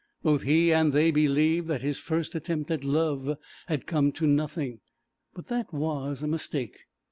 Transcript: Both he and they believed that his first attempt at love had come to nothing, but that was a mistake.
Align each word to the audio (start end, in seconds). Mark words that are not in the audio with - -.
Both 0.23 0.41
he 0.41 0.73
and 0.73 0.93
they 0.93 1.11
believed 1.11 1.67
that 1.67 1.83
his 1.83 1.99
first 1.99 2.33
attempt 2.33 2.71
at 2.71 2.83
love 2.83 3.37
had 3.67 3.85
come 3.85 4.11
to 4.13 4.25
nothing, 4.25 4.79
but 5.35 5.45
that 5.49 5.71
was 5.71 6.23
a 6.23 6.27
mistake. 6.27 6.79